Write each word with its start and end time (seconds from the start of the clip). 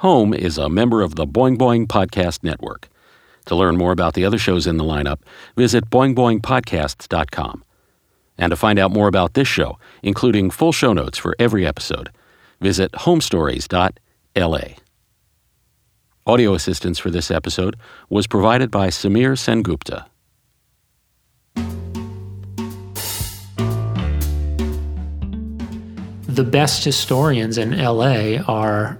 Home 0.00 0.32
is 0.32 0.56
a 0.56 0.70
member 0.70 1.02
of 1.02 1.16
the 1.16 1.26
Boing 1.26 1.58
Boing 1.58 1.86
Podcast 1.86 2.42
Network. 2.42 2.88
To 3.44 3.54
learn 3.54 3.76
more 3.76 3.92
about 3.92 4.14
the 4.14 4.24
other 4.24 4.38
shows 4.38 4.66
in 4.66 4.78
the 4.78 4.84
lineup, 4.84 5.18
visit 5.56 5.90
boingboingpodcasts.com. 5.90 7.64
And 8.38 8.50
to 8.50 8.56
find 8.56 8.78
out 8.78 8.92
more 8.92 9.08
about 9.08 9.34
this 9.34 9.46
show, 9.46 9.78
including 10.02 10.48
full 10.48 10.72
show 10.72 10.94
notes 10.94 11.18
for 11.18 11.36
every 11.38 11.66
episode, 11.66 12.08
visit 12.62 12.90
homestories.la. 12.92 14.60
Audio 16.26 16.54
assistance 16.54 16.98
for 16.98 17.10
this 17.10 17.30
episode 17.30 17.76
was 18.08 18.26
provided 18.26 18.70
by 18.70 18.88
Samir 18.88 19.36
Sengupta. 19.36 20.06
The 26.26 26.44
best 26.44 26.84
historians 26.84 27.58
in 27.58 27.76
LA 27.76 28.38
are 28.48 28.96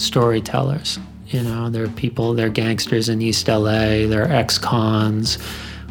storytellers. 0.00 0.98
You 1.28 1.42
know, 1.42 1.70
they're 1.70 1.88
people, 1.88 2.34
they're 2.34 2.48
gangsters 2.48 3.08
in 3.08 3.22
East 3.22 3.46
LA, 3.46 4.06
they're 4.06 4.30
ex 4.30 4.58
cons, 4.58 5.38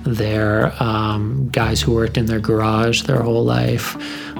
they're 0.03 0.73
um, 0.81 1.49
guys 1.51 1.81
who 1.81 1.93
worked 1.93 2.17
in 2.17 2.25
their 2.25 2.39
garage 2.39 3.03
their 3.03 3.21
whole 3.21 3.45
life, 3.45 3.95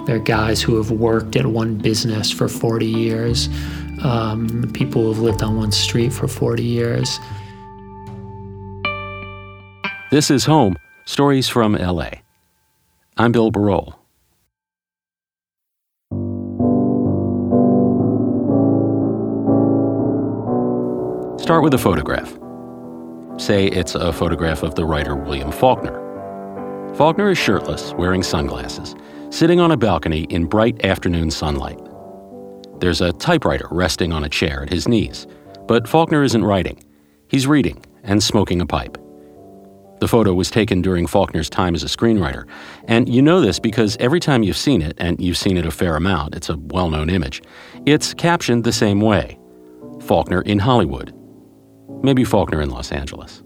they're 0.06 0.20
guys 0.20 0.62
who 0.62 0.76
have 0.76 0.92
worked 0.92 1.36
at 1.36 1.46
one 1.46 1.76
business 1.78 2.32
for 2.32 2.50
40 2.50 2.86
years, 2.86 3.48
um, 4.04 4.70
people 4.74 5.04
who 5.04 5.10
have 5.14 5.20
lived 5.20 5.44
on 5.44 5.56
one 5.56 5.72
street 5.72 6.12
for 6.12 6.28
40 6.28 6.64
years. 6.64 7.20
This 10.12 10.32
is 10.32 10.46
Home 10.46 10.76
Stories 11.06 11.48
from 11.48 11.76
LA. 11.76 12.10
I'm 13.18 13.32
Bill 13.32 13.52
Barol. 13.52 13.99
Start 21.50 21.64
with 21.64 21.74
a 21.74 21.80
photograph. 21.80 22.38
Say 23.42 23.66
it's 23.70 23.96
a 23.96 24.14
photograph 24.14 24.62
of 24.62 24.76
the 24.76 24.86
writer 24.86 25.16
William 25.16 25.52
Faulkner. 25.52 26.94
Faulkner 26.94 27.32
is 27.32 27.40
shirtless, 27.40 27.92
wearing 27.94 28.22
sunglasses, 28.22 28.94
sitting 29.32 29.60
on 29.60 29.72
a 29.72 29.76
balcony 29.76 30.26
in 30.26 30.46
bright 30.46 30.86
afternoon 30.86 31.32
sunlight. 31.32 31.80
There's 32.80 33.02
a 33.02 33.14
typewriter 33.14 33.68
resting 33.72 34.14
on 34.14 34.24
a 34.24 34.30
chair 34.30 34.62
at 34.62 34.70
his 34.70 34.88
knees, 34.88 35.26
but 35.68 35.88
Faulkner 35.88 36.22
isn't 36.22 36.46
writing. 36.46 36.84
He's 37.30 37.48
reading 37.48 37.84
and 38.04 38.22
smoking 38.22 38.62
a 38.62 38.68
pipe. 38.68 39.00
The 40.02 40.08
photo 40.08 40.36
was 40.36 40.52
taken 40.52 40.84
during 40.84 41.08
Faulkner's 41.08 41.50
time 41.50 41.74
as 41.74 41.82
a 41.82 41.88
screenwriter, 41.88 42.48
and 42.88 43.10
you 43.10 43.24
know 43.24 43.42
this 43.42 43.58
because 43.58 43.98
every 44.00 44.20
time 44.20 44.44
you've 44.44 44.56
seen 44.56 44.84
it, 44.84 44.94
and 45.00 45.20
you've 45.20 45.36
seen 45.36 45.58
it 45.58 45.66
a 45.66 45.72
fair 45.72 45.96
amount, 45.96 46.36
it's 46.36 46.50
a 46.50 46.58
well 46.58 46.92
known 46.92 47.10
image, 47.10 47.42
it's 47.88 48.14
captioned 48.14 48.66
the 48.66 48.72
same 48.72 49.02
way 49.02 49.40
Faulkner 50.00 50.44
in 50.44 50.60
Hollywood, 50.60 51.12
maybe 52.04 52.24
Faulkner 52.24 52.62
in 52.62 52.70
Los 52.70 52.92
Angeles. 52.92 53.44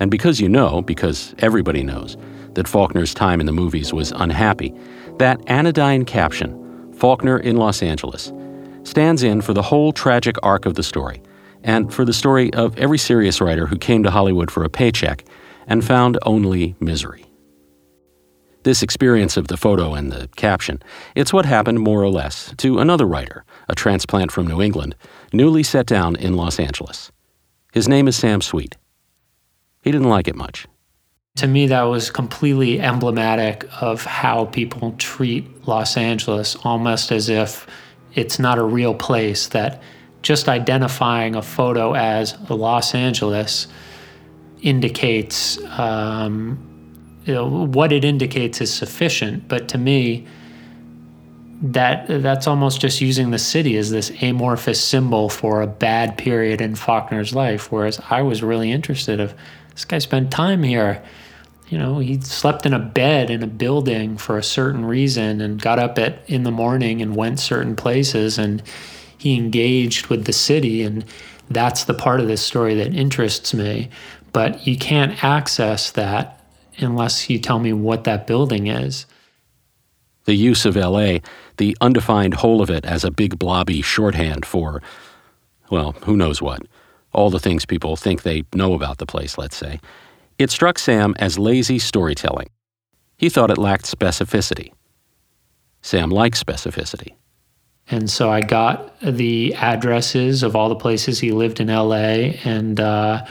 And 0.00 0.10
because 0.10 0.40
you 0.40 0.48
know, 0.48 0.82
because 0.82 1.34
everybody 1.38 1.82
knows, 1.82 2.16
that 2.54 2.68
Faulkner's 2.68 3.14
time 3.14 3.40
in 3.40 3.46
the 3.46 3.52
movies 3.52 3.92
was 3.92 4.12
unhappy, 4.12 4.74
that 5.18 5.40
anodyne 5.48 6.04
caption, 6.04 6.92
Faulkner 6.94 7.38
in 7.38 7.56
Los 7.56 7.82
Angeles, 7.82 8.32
stands 8.84 9.22
in 9.22 9.40
for 9.40 9.52
the 9.52 9.62
whole 9.62 9.92
tragic 9.92 10.36
arc 10.42 10.66
of 10.66 10.74
the 10.74 10.82
story, 10.82 11.20
and 11.62 11.92
for 11.92 12.04
the 12.04 12.12
story 12.12 12.52
of 12.54 12.76
every 12.78 12.98
serious 12.98 13.40
writer 13.40 13.66
who 13.66 13.76
came 13.76 14.02
to 14.02 14.10
Hollywood 14.10 14.50
for 14.50 14.64
a 14.64 14.70
paycheck 14.70 15.24
and 15.66 15.84
found 15.84 16.18
only 16.22 16.74
misery. 16.80 17.24
This 18.64 18.82
experience 18.82 19.36
of 19.36 19.48
the 19.48 19.56
photo 19.56 19.94
and 19.94 20.10
the 20.10 20.28
caption, 20.36 20.82
it's 21.14 21.32
what 21.32 21.46
happened 21.46 21.80
more 21.80 22.02
or 22.02 22.10
less 22.10 22.52
to 22.58 22.78
another 22.78 23.06
writer, 23.06 23.44
a 23.68 23.74
transplant 23.74 24.32
from 24.32 24.46
New 24.46 24.60
England, 24.60 24.96
newly 25.32 25.62
set 25.62 25.86
down 25.86 26.16
in 26.16 26.34
Los 26.34 26.58
Angeles. 26.58 27.12
His 27.72 27.88
name 27.88 28.08
is 28.08 28.16
Sam 28.16 28.40
Sweet. 28.40 28.76
He 29.82 29.92
didn't 29.92 30.08
like 30.08 30.28
it 30.28 30.34
much. 30.36 30.66
To 31.36 31.46
me, 31.46 31.66
that 31.68 31.82
was 31.82 32.10
completely 32.10 32.80
emblematic 32.80 33.64
of 33.80 34.04
how 34.04 34.46
people 34.46 34.94
treat 34.98 35.68
Los 35.68 35.96
Angeles, 35.96 36.56
almost 36.64 37.12
as 37.12 37.28
if 37.28 37.66
it's 38.14 38.38
not 38.38 38.58
a 38.58 38.64
real 38.64 38.94
place, 38.94 39.46
that 39.48 39.80
just 40.22 40.48
identifying 40.48 41.36
a 41.36 41.42
photo 41.42 41.94
as 41.94 42.36
Los 42.50 42.94
Angeles 42.94 43.68
indicates 44.62 45.58
um, 45.78 46.58
you 47.24 47.34
know, 47.34 47.46
what 47.46 47.92
it 47.92 48.04
indicates 48.04 48.60
is 48.60 48.72
sufficient. 48.72 49.46
But 49.48 49.68
to 49.68 49.78
me, 49.78 50.26
that 51.60 52.06
that's 52.22 52.46
almost 52.46 52.80
just 52.80 53.00
using 53.00 53.30
the 53.30 53.38
city 53.38 53.76
as 53.76 53.90
this 53.90 54.12
amorphous 54.22 54.82
symbol 54.82 55.28
for 55.28 55.60
a 55.60 55.66
bad 55.66 56.16
period 56.16 56.60
in 56.60 56.74
Faulkner's 56.74 57.34
life. 57.34 57.72
Whereas 57.72 58.00
I 58.10 58.22
was 58.22 58.42
really 58.42 58.70
interested 58.70 59.18
of 59.18 59.34
this 59.72 59.84
guy 59.84 59.98
spent 59.98 60.30
time 60.30 60.62
here. 60.62 61.02
You 61.68 61.78
know, 61.78 61.98
he 61.98 62.20
slept 62.20 62.64
in 62.64 62.72
a 62.72 62.78
bed 62.78 63.28
in 63.28 63.42
a 63.42 63.48
building 63.48 64.16
for 64.16 64.38
a 64.38 64.42
certain 64.42 64.84
reason 64.84 65.40
and 65.40 65.60
got 65.60 65.78
up 65.78 65.98
at 65.98 66.22
in 66.28 66.44
the 66.44 66.50
morning 66.50 67.02
and 67.02 67.16
went 67.16 67.40
certain 67.40 67.76
places 67.76 68.38
and 68.38 68.62
he 69.18 69.36
engaged 69.36 70.06
with 70.06 70.24
the 70.24 70.32
city 70.32 70.82
and 70.82 71.04
that's 71.50 71.84
the 71.84 71.94
part 71.94 72.20
of 72.20 72.28
this 72.28 72.42
story 72.42 72.74
that 72.76 72.94
interests 72.94 73.52
me. 73.52 73.90
But 74.32 74.66
you 74.66 74.76
can't 74.76 75.24
access 75.24 75.90
that 75.92 76.40
unless 76.78 77.28
you 77.28 77.38
tell 77.40 77.58
me 77.58 77.72
what 77.72 78.04
that 78.04 78.26
building 78.26 78.68
is 78.68 79.06
the 80.28 80.34
use 80.34 80.66
of 80.66 80.76
LA, 80.76 81.20
the 81.56 81.74
undefined 81.80 82.34
whole 82.34 82.60
of 82.60 82.68
it 82.68 82.84
as 82.84 83.02
a 83.02 83.10
big 83.10 83.38
blobby 83.38 83.80
shorthand 83.80 84.44
for, 84.44 84.82
well, 85.70 85.92
who 86.04 86.18
knows 86.18 86.42
what, 86.42 86.60
all 87.14 87.30
the 87.30 87.38
things 87.38 87.64
people 87.64 87.96
think 87.96 88.22
they 88.22 88.44
know 88.54 88.74
about 88.74 88.98
the 88.98 89.06
place, 89.06 89.38
let's 89.38 89.56
say. 89.56 89.80
It 90.38 90.50
struck 90.50 90.78
Sam 90.78 91.14
as 91.18 91.38
lazy 91.38 91.78
storytelling. 91.78 92.50
He 93.16 93.30
thought 93.30 93.50
it 93.50 93.56
lacked 93.56 93.86
specificity. 93.86 94.74
Sam 95.80 96.10
likes 96.10 96.42
specificity. 96.42 97.14
And 97.90 98.10
so 98.10 98.30
I 98.30 98.42
got 98.42 99.00
the 99.00 99.54
addresses 99.54 100.42
of 100.42 100.54
all 100.54 100.68
the 100.68 100.76
places 100.76 101.18
he 101.18 101.32
lived 101.32 101.58
in 101.58 101.68
LA 101.68 102.36
and 102.44 102.78
uh, 102.78 103.24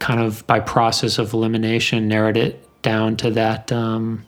kind 0.00 0.18
of 0.18 0.44
by 0.48 0.58
process 0.58 1.18
of 1.18 1.32
elimination 1.32 2.08
narrowed 2.08 2.36
it 2.36 2.68
down 2.82 3.16
to 3.18 3.30
that 3.30 3.70
um, 3.70 4.26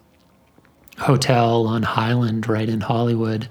hotel 1.00 1.66
on 1.66 1.83
Highland, 1.83 2.49
right 2.49 2.69
in 2.69 2.81
Hollywood, 2.81 3.49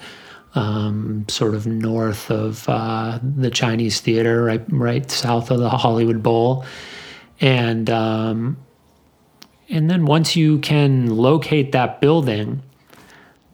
um, 0.55 1.25
sort 1.27 1.55
of 1.55 1.67
north 1.67 2.31
of 2.31 2.67
uh, 2.69 3.19
the 3.21 3.49
Chinese 3.49 3.99
Theater, 3.99 4.43
right 4.43 4.63
right 4.69 5.09
south 5.09 5.51
of 5.51 5.59
the 5.59 5.69
Hollywood 5.69 6.23
Bowl, 6.23 6.65
and 7.41 7.89
um, 7.89 8.57
and 9.69 9.89
then 9.89 10.05
once 10.05 10.35
you 10.35 10.59
can 10.59 11.15
locate 11.15 11.71
that 11.73 12.01
building, 12.01 12.61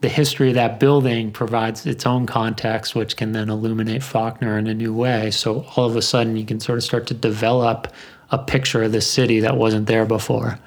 the 0.02 0.10
history 0.10 0.50
of 0.50 0.56
that 0.56 0.80
building 0.80 1.32
provides 1.32 1.86
its 1.86 2.06
own 2.06 2.26
context, 2.26 2.96
which 2.96 3.18
can 3.18 3.32
then 3.32 3.50
illuminate 3.50 4.04
Faulkner 4.04 4.58
in 4.58 4.68
a 4.68 4.74
new 4.74 4.94
way. 4.94 5.32
So 5.32 5.66
all 5.76 5.86
of 5.86 5.96
a 5.96 6.02
sudden, 6.02 6.38
you 6.38 6.46
can 6.46 6.60
sort 6.60 6.78
of 6.78 6.84
start 6.84 7.08
to 7.08 7.14
develop 7.14 7.92
a 8.32 8.38
picture 8.38 8.84
of 8.84 8.92
the 8.92 9.02
city 9.02 9.40
that 9.42 9.58
wasn't 9.58 9.88
there 9.88 10.06
before. 10.06 10.60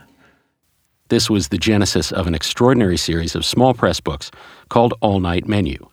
This 1.08 1.30
was 1.30 1.48
the 1.48 1.56
genesis 1.56 2.12
of 2.12 2.26
an 2.26 2.34
extraordinary 2.34 2.98
series 2.98 3.34
of 3.34 3.44
small 3.44 3.72
press 3.72 3.98
books 3.98 4.30
called 4.68 4.92
All 5.00 5.20
Night 5.20 5.48
Menu. 5.48 5.88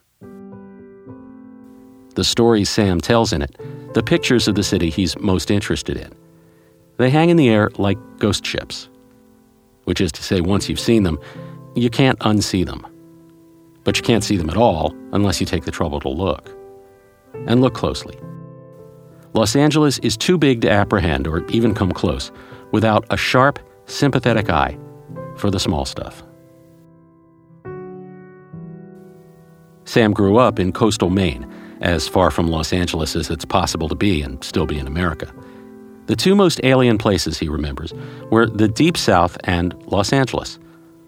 The 2.15 2.23
stories 2.25 2.69
Sam 2.69 2.99
tells 2.99 3.31
in 3.31 3.41
it, 3.41 3.55
the 3.93 4.03
pictures 4.03 4.49
of 4.49 4.55
the 4.55 4.63
city 4.63 4.89
he's 4.89 5.17
most 5.17 5.51
interested 5.51 5.95
in, 5.95 6.11
they 6.97 7.09
hang 7.09 7.29
in 7.29 7.37
the 7.37 7.47
air 7.47 7.71
like 7.77 7.97
ghost 8.19 8.45
ships. 8.45 8.89
Which 9.85 10.01
is 10.01 10.11
to 10.13 10.23
say, 10.23 10.41
once 10.41 10.67
you've 10.67 10.79
seen 10.79 11.03
them, 11.03 11.17
you 11.75 11.89
can't 11.89 12.19
unsee 12.19 12.65
them. 12.65 12.85
But 13.85 13.97
you 13.97 14.03
can't 14.03 14.23
see 14.23 14.35
them 14.35 14.49
at 14.49 14.57
all 14.57 14.93
unless 15.13 15.39
you 15.39 15.45
take 15.45 15.63
the 15.63 15.71
trouble 15.71 16.01
to 16.01 16.09
look. 16.09 16.49
And 17.47 17.61
look 17.61 17.73
closely. 17.73 18.19
Los 19.33 19.55
Angeles 19.55 19.97
is 19.99 20.17
too 20.17 20.37
big 20.37 20.59
to 20.61 20.71
apprehend 20.71 21.25
or 21.25 21.45
even 21.47 21.73
come 21.73 21.91
close 21.93 22.31
without 22.71 23.05
a 23.11 23.17
sharp, 23.17 23.59
sympathetic 23.85 24.49
eye 24.49 24.77
for 25.35 25.51
the 25.51 25.59
small 25.59 25.85
stuff. 25.85 26.23
Sam 29.85 30.11
grew 30.11 30.37
up 30.37 30.59
in 30.59 30.71
coastal 30.71 31.09
Maine, 31.09 31.49
as 31.81 32.07
far 32.07 32.31
from 32.31 32.47
Los 32.47 32.73
Angeles 32.73 33.15
as 33.15 33.29
it's 33.29 33.45
possible 33.45 33.87
to 33.89 33.95
be 33.95 34.21
and 34.21 34.43
still 34.43 34.65
be 34.65 34.79
in 34.79 34.87
America. 34.87 35.31
The 36.07 36.15
two 36.15 36.35
most 36.35 36.59
alien 36.63 36.97
places 36.97 37.39
he 37.39 37.47
remembers 37.47 37.93
were 38.29 38.47
the 38.47 38.67
Deep 38.67 38.97
South 38.97 39.37
and 39.43 39.73
Los 39.87 40.13
Angeles. 40.13 40.59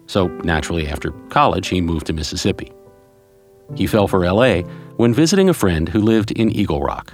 So, 0.06 0.28
naturally, 0.28 0.88
after 0.88 1.12
college, 1.28 1.68
he 1.68 1.80
moved 1.80 2.06
to 2.06 2.12
Mississippi. 2.12 2.72
He 3.74 3.86
fell 3.86 4.08
for 4.08 4.24
LA 4.24 4.62
when 4.96 5.12
visiting 5.12 5.48
a 5.48 5.54
friend 5.54 5.88
who 5.88 6.00
lived 6.00 6.32
in 6.32 6.50
Eagle 6.50 6.80
Rock. 6.80 7.12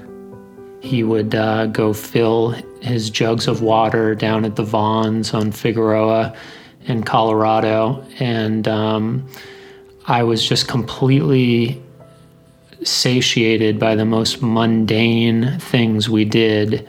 He 0.80 1.02
would 1.02 1.34
uh, 1.34 1.66
go 1.66 1.92
fill 1.92 2.50
his 2.80 3.10
jugs 3.10 3.48
of 3.48 3.62
water 3.62 4.14
down 4.14 4.44
at 4.44 4.56
the 4.56 4.62
Vons 4.62 5.34
on 5.34 5.50
Figueroa 5.50 6.34
in 6.86 7.02
Colorado, 7.02 8.04
and 8.18 8.68
um, 8.68 9.28
I 10.06 10.22
was 10.22 10.46
just 10.46 10.68
completely 10.68 11.82
satiated 12.82 13.78
by 13.78 13.94
the 13.94 14.04
most 14.04 14.42
mundane 14.42 15.58
things 15.58 16.08
we 16.08 16.24
did 16.24 16.86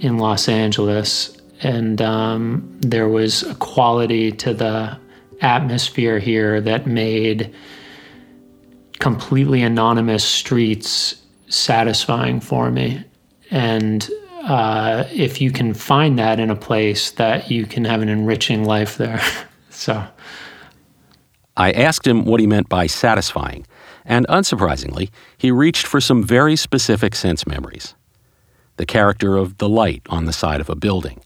in 0.00 0.18
Los 0.18 0.48
Angeles. 0.48 1.36
And 1.62 2.02
um, 2.02 2.76
there 2.80 3.08
was 3.08 3.42
a 3.42 3.54
quality 3.54 4.32
to 4.32 4.52
the 4.52 4.98
atmosphere 5.40 6.18
here 6.18 6.60
that 6.60 6.86
made 6.86 7.54
completely 8.98 9.62
anonymous 9.62 10.24
streets 10.24 11.16
satisfying 11.48 12.40
for 12.40 12.70
me. 12.70 13.02
And 13.50 14.08
uh, 14.44 15.08
if 15.10 15.40
you 15.40 15.50
can 15.50 15.72
find 15.72 16.18
that 16.18 16.38
in 16.38 16.50
a 16.50 16.56
place, 16.56 17.10
that 17.12 17.50
you 17.50 17.66
can 17.66 17.84
have 17.84 18.02
an 18.02 18.08
enriching 18.08 18.64
life 18.64 18.96
there. 18.98 19.20
so. 19.70 20.06
I 21.56 21.72
asked 21.72 22.06
him 22.06 22.24
what 22.24 22.40
he 22.40 22.46
meant 22.46 22.68
by 22.68 22.86
satisfying, 22.86 23.66
and 24.04 24.26
unsurprisingly, 24.28 25.10
he 25.38 25.50
reached 25.50 25.86
for 25.86 26.00
some 26.00 26.22
very 26.22 26.56
specific 26.56 27.14
sense 27.14 27.46
memories. 27.46 27.94
The 28.76 28.86
character 28.86 29.36
of 29.36 29.58
the 29.58 29.68
light 29.68 30.02
on 30.10 30.24
the 30.26 30.32
side 30.32 30.60
of 30.60 30.68
a 30.68 30.74
building, 30.74 31.22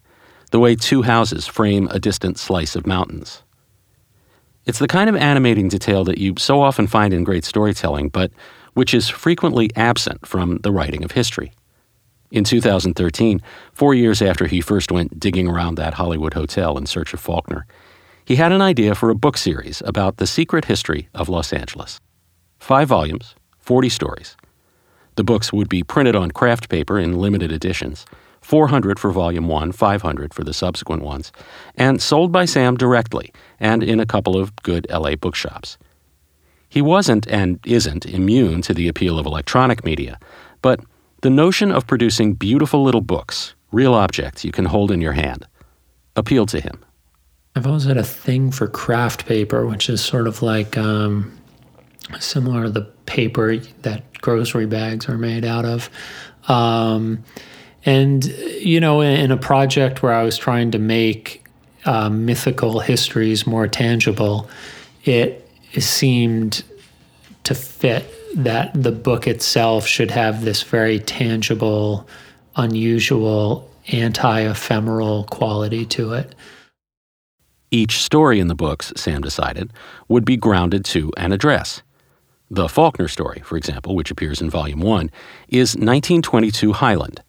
the 0.50 0.60
way 0.60 0.76
two 0.76 1.02
houses 1.02 1.46
frame 1.46 1.88
a 1.90 1.98
distant 1.98 2.38
slice 2.38 2.76
of 2.76 2.86
mountains. 2.86 3.42
It's 4.66 4.78
the 4.78 4.86
kind 4.86 5.08
of 5.08 5.16
animating 5.16 5.68
detail 5.68 6.04
that 6.04 6.18
you 6.18 6.34
so 6.36 6.60
often 6.60 6.86
find 6.86 7.14
in 7.14 7.24
great 7.24 7.44
storytelling, 7.44 8.10
but 8.10 8.30
which 8.74 8.92
is 8.92 9.08
frequently 9.08 9.70
absent 9.74 10.26
from 10.26 10.58
the 10.58 10.70
writing 10.70 11.02
of 11.02 11.12
history. 11.12 11.52
In 12.30 12.44
2013, 12.44 13.40
four 13.72 13.94
years 13.94 14.20
after 14.20 14.46
he 14.46 14.60
first 14.60 14.92
went 14.92 15.18
digging 15.18 15.48
around 15.48 15.76
that 15.76 15.94
Hollywood 15.94 16.34
hotel 16.34 16.76
in 16.76 16.86
search 16.86 17.14
of 17.14 17.20
Faulkner, 17.20 17.66
he 18.24 18.36
had 18.36 18.52
an 18.52 18.60
idea 18.60 18.94
for 18.94 19.08
a 19.08 19.14
book 19.14 19.38
series 19.38 19.82
about 19.86 20.18
the 20.18 20.26
secret 20.26 20.66
history 20.66 21.08
of 21.14 21.30
Los 21.30 21.52
Angeles. 21.52 21.98
Five 22.58 22.88
volumes, 22.88 23.34
40 23.56 23.88
stories. 23.88 24.36
The 25.14 25.24
books 25.24 25.52
would 25.52 25.70
be 25.70 25.82
printed 25.82 26.14
on 26.14 26.30
kraft 26.30 26.68
paper 26.68 26.98
in 26.98 27.18
limited 27.18 27.50
editions, 27.50 28.04
400 28.42 28.98
for 28.98 29.10
volume 29.10 29.48
1, 29.48 29.72
500 29.72 30.34
for 30.34 30.44
the 30.44 30.52
subsequent 30.52 31.02
ones, 31.02 31.32
and 31.76 32.00
sold 32.02 32.30
by 32.30 32.44
Sam 32.44 32.76
directly 32.76 33.32
and 33.58 33.82
in 33.82 34.00
a 34.00 34.06
couple 34.06 34.36
of 34.36 34.54
good 34.56 34.86
LA 34.90 35.16
bookshops. 35.16 35.78
He 36.68 36.82
wasn't 36.82 37.26
and 37.28 37.58
isn't 37.64 38.04
immune 38.04 38.60
to 38.62 38.74
the 38.74 38.88
appeal 38.88 39.18
of 39.18 39.24
electronic 39.24 39.84
media, 39.84 40.18
but 40.60 40.80
the 41.22 41.30
notion 41.30 41.70
of 41.72 41.86
producing 41.86 42.34
beautiful 42.34 42.82
little 42.82 43.00
books, 43.00 43.54
real 43.72 43.94
objects 43.94 44.44
you 44.44 44.52
can 44.52 44.66
hold 44.66 44.90
in 44.90 45.00
your 45.00 45.12
hand, 45.12 45.46
appealed 46.16 46.48
to 46.50 46.60
him. 46.60 46.84
I've 47.56 47.66
always 47.66 47.84
had 47.84 47.96
a 47.96 48.04
thing 48.04 48.52
for 48.52 48.68
kraft 48.68 49.26
paper, 49.26 49.66
which 49.66 49.88
is 49.88 50.00
sort 50.00 50.28
of 50.28 50.42
like 50.42 50.78
um, 50.78 51.36
similar 52.20 52.64
to 52.64 52.70
the 52.70 52.82
paper 53.06 53.56
that 53.56 54.20
grocery 54.20 54.66
bags 54.66 55.08
are 55.08 55.18
made 55.18 55.44
out 55.44 55.64
of. 55.64 55.90
Um, 56.46 57.24
and, 57.84 58.24
you 58.24 58.80
know, 58.80 59.00
in 59.00 59.32
a 59.32 59.36
project 59.36 60.02
where 60.02 60.12
I 60.12 60.22
was 60.22 60.36
trying 60.36 60.70
to 60.72 60.78
make 60.78 61.44
uh, 61.84 62.10
mythical 62.10 62.80
histories 62.80 63.46
more 63.46 63.66
tangible, 63.66 64.48
it, 65.04 65.50
it 65.72 65.80
seemed 65.80 66.62
to 67.44 67.54
fit 67.54 68.04
that 68.38 68.70
the 68.72 68.92
book 68.92 69.26
itself 69.26 69.86
should 69.86 70.12
have 70.12 70.44
this 70.44 70.62
very 70.62 71.00
tangible, 71.00 72.08
unusual, 72.56 73.68
anti 73.88 74.40
ephemeral 74.42 75.24
quality 75.24 75.84
to 75.86 76.12
it. 76.12 76.34
Each 77.70 77.98
story 77.98 78.40
in 78.40 78.46
the 78.46 78.54
books, 78.54 78.92
Sam 78.96 79.20
decided, 79.20 79.72
would 80.08 80.24
be 80.24 80.36
grounded 80.36 80.84
to 80.86 81.12
an 81.16 81.32
address. 81.32 81.82
The 82.50 82.68
Faulkner 82.68 83.08
story, 83.08 83.42
for 83.44 83.58
example, 83.58 83.94
which 83.94 84.10
appears 84.10 84.40
in 84.40 84.48
Volume 84.48 84.80
1, 84.80 85.10
is 85.48 85.74
1922 85.74 86.72
Highland. 86.74 87.22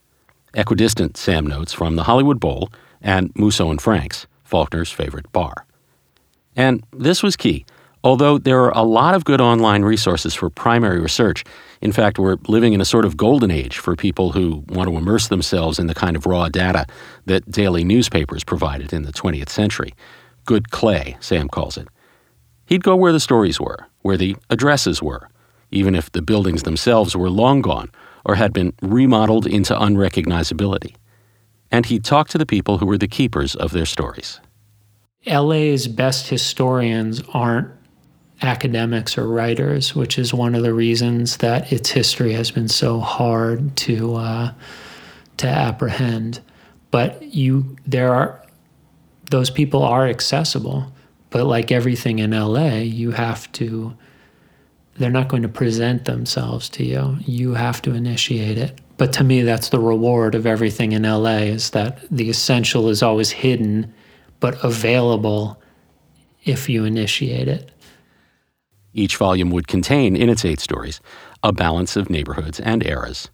Equidistant, 0.53 1.17
Sam 1.17 1.45
notes, 1.45 1.73
from 1.73 1.95
the 1.95 2.03
Hollywood 2.03 2.39
Bowl 2.39 2.69
and 3.01 3.31
Musso 3.35 3.69
and 3.69 3.81
Frank's, 3.81 4.27
Faulkner's 4.43 4.91
favorite 4.91 5.29
bar. 5.31 5.65
And 6.55 6.83
this 6.93 7.21
was 7.21 7.35
key. 7.35 7.65
Although 8.03 8.37
there 8.37 8.61
are 8.61 8.71
a 8.77 8.83
lot 8.83 9.13
of 9.13 9.25
good 9.25 9.41
online 9.41 9.83
resources 9.83 10.33
for 10.33 10.49
primary 10.49 10.99
research, 10.99 11.43
in 11.81 11.91
fact, 11.91 12.17
we're 12.17 12.37
living 12.47 12.73
in 12.73 12.79
a 12.79 12.85
sort 12.85 13.05
of 13.05 13.17
golden 13.17 13.51
age 13.51 13.77
for 13.77 13.95
people 13.95 14.31
who 14.31 14.63
want 14.69 14.89
to 14.89 14.95
immerse 14.95 15.27
themselves 15.27 15.79
in 15.79 15.87
the 15.87 15.93
kind 15.93 16.15
of 16.15 16.25
raw 16.25 16.47
data 16.47 16.85
that 17.25 17.49
daily 17.51 17.83
newspapers 17.83 18.43
provided 18.43 18.93
in 18.93 19.03
the 19.03 19.11
20th 19.11 19.49
century. 19.49 19.93
Good 20.45 20.71
clay, 20.71 21.17
Sam 21.19 21.49
calls 21.49 21.77
it. 21.77 21.87
He'd 22.65 22.83
go 22.83 22.95
where 22.95 23.11
the 23.11 23.19
stories 23.19 23.59
were, 23.59 23.87
where 24.01 24.17
the 24.17 24.37
addresses 24.49 25.01
were, 25.01 25.29
even 25.71 25.93
if 25.93 26.11
the 26.11 26.21
buildings 26.21 26.63
themselves 26.63 27.15
were 27.15 27.29
long 27.29 27.61
gone 27.61 27.91
or 28.25 28.35
had 28.35 28.53
been 28.53 28.73
remodeled 28.81 29.45
into 29.45 29.73
unrecognizability. 29.73 30.95
And 31.71 31.85
he'd 31.85 32.05
talk 32.05 32.29
to 32.29 32.37
the 32.37 32.45
people 32.45 32.77
who 32.77 32.85
were 32.85 32.97
the 32.97 33.07
keepers 33.07 33.55
of 33.55 33.71
their 33.71 33.85
stories. 33.85 34.39
LA's 35.25 35.87
best 35.87 36.29
historians 36.29 37.21
aren't 37.33 37.78
academics 38.41 39.17
or 39.17 39.27
writers, 39.27 39.95
which 39.95 40.17
is 40.17 40.33
one 40.33 40.55
of 40.55 40.63
the 40.63 40.73
reasons 40.73 41.37
that 41.37 41.71
its 41.71 41.89
history 41.89 42.33
has 42.33 42.51
been 42.51 42.67
so 42.67 42.99
hard 42.99 43.75
to 43.77 44.15
uh, 44.15 44.53
to 45.37 45.47
apprehend. 45.47 46.41
But 46.91 47.21
you, 47.21 47.77
there 47.85 48.13
are 48.13 48.43
those 49.29 49.49
people 49.49 49.83
are 49.83 50.07
accessible, 50.07 50.91
but 51.29 51.45
like 51.45 51.71
everything 51.71 52.19
in 52.19 52.31
LA, 52.31 52.77
you 52.77 53.11
have 53.11 53.51
to. 53.53 53.95
They're 54.95 55.09
not 55.09 55.29
going 55.29 55.43
to 55.43 55.49
present 55.49 56.03
themselves 56.03 56.67
to 56.69 56.83
you. 56.83 57.17
You 57.25 57.53
have 57.53 57.81
to 57.83 57.93
initiate 57.93 58.57
it. 58.57 58.81
But 58.97 59.13
to 59.13 59.23
me, 59.23 59.43
that's 59.43 59.69
the 59.69 59.79
reward 59.79 60.35
of 60.35 60.45
everything 60.45 60.91
in 60.91 61.03
LA 61.03 61.37
is 61.37 61.69
that 61.69 61.99
the 62.11 62.29
essential 62.29 62.89
is 62.89 63.01
always 63.01 63.31
hidden, 63.31 63.93
but 64.41 64.61
available 64.61 65.61
if 66.43 66.67
you 66.67 66.83
initiate 66.83 67.47
it. 67.47 67.71
Each 68.93 69.17
volume 69.17 69.51
would 69.51 69.67
contain, 69.67 70.15
in 70.15 70.29
its 70.29 70.45
eight 70.45 70.59
stories, 70.59 70.99
a 71.43 71.51
balance 71.51 71.95
of 71.95 72.09
neighborhoods 72.09 72.59
and 72.59 72.85
eras. 72.85 73.29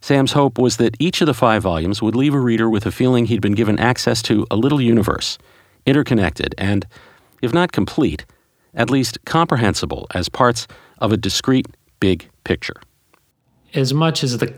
Sam's 0.00 0.32
hope 0.32 0.58
was 0.58 0.78
that 0.78 0.96
each 0.98 1.20
of 1.20 1.26
the 1.26 1.34
five 1.34 1.62
volumes 1.62 2.00
would 2.00 2.16
leave 2.16 2.34
a 2.34 2.40
reader 2.40 2.70
with 2.70 2.86
a 2.86 2.92
feeling 2.92 3.26
he'd 3.26 3.42
been 3.42 3.52
given 3.54 3.78
access 3.78 4.22
to 4.22 4.46
a 4.50 4.56
little 4.56 4.80
universe, 4.80 5.36
interconnected 5.84 6.54
and, 6.56 6.86
if 7.42 7.52
not 7.52 7.72
complete, 7.72 8.24
at 8.74 8.90
least 8.90 9.18
comprehensible 9.24 10.06
as 10.14 10.28
parts 10.28 10.66
of 10.98 11.12
a 11.12 11.16
discrete 11.16 11.66
big 11.98 12.28
picture. 12.44 12.80
As 13.74 13.92
much 13.92 14.24
as 14.24 14.38
the 14.38 14.54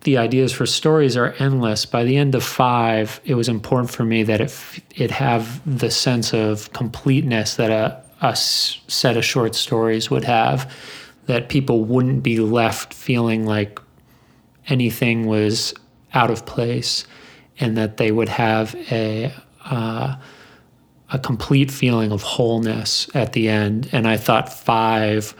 the 0.00 0.18
ideas 0.18 0.52
for 0.52 0.66
stories 0.66 1.16
are 1.16 1.32
endless, 1.38 1.86
by 1.86 2.02
the 2.02 2.16
end 2.16 2.34
of 2.34 2.42
five, 2.42 3.20
it 3.24 3.34
was 3.34 3.48
important 3.48 3.88
for 3.88 4.04
me 4.04 4.24
that 4.24 4.40
it 4.40 4.80
it 4.96 5.10
have 5.12 5.60
the 5.64 5.90
sense 5.90 6.32
of 6.32 6.72
completeness 6.72 7.54
that 7.54 7.70
a 7.70 8.02
a 8.20 8.36
set 8.36 9.16
of 9.16 9.24
short 9.24 9.54
stories 9.54 10.10
would 10.10 10.24
have 10.24 10.72
that 11.26 11.48
people 11.48 11.84
wouldn't 11.84 12.22
be 12.22 12.38
left 12.38 12.92
feeling 12.92 13.46
like 13.46 13.80
anything 14.68 15.26
was 15.26 15.74
out 16.12 16.30
of 16.30 16.44
place 16.44 17.06
and 17.58 17.76
that 17.76 17.96
they 17.96 18.10
would 18.10 18.28
have 18.28 18.74
a 18.90 19.32
uh, 19.64 20.16
a 21.12 21.18
complete 21.18 21.70
feeling 21.70 22.12
of 22.12 22.22
wholeness 22.22 23.08
at 23.14 23.32
the 23.32 23.48
end. 23.48 23.88
And 23.92 24.06
I 24.06 24.16
thought 24.16 24.52
5 24.52 25.34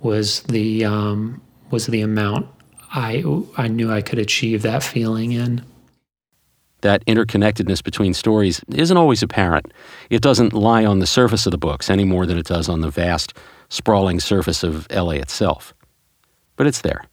was 0.00 0.42
the 0.44 0.84
um, 0.84 1.42
was 1.70 1.86
the 1.86 2.00
amount 2.00 2.48
I 2.92 3.22
I 3.56 3.68
knew 3.68 3.90
I 3.90 4.02
could 4.02 4.18
achieve 4.18 4.62
that 4.62 4.82
feeling 4.82 5.32
in 5.32 5.64
that 6.82 7.04
interconnectedness 7.06 7.82
between 7.82 8.14
stories 8.14 8.62
isn't 8.74 8.96
always 8.96 9.22
apparent. 9.22 9.72
It 10.10 10.22
doesn't 10.22 10.52
lie 10.52 10.84
on 10.84 10.98
the 10.98 11.06
surface 11.06 11.46
of 11.46 11.52
the 11.52 11.58
books 11.58 11.90
any 11.90 12.04
more 12.04 12.26
than 12.26 12.38
it 12.38 12.46
does 12.46 12.68
on 12.68 12.80
the 12.80 12.90
vast, 12.90 13.34
sprawling 13.68 14.20
surface 14.20 14.62
of 14.62 14.86
LA 14.90 15.12
itself. 15.12 15.74
But 16.56 16.66
it's 16.66 16.80
there. 16.80 17.04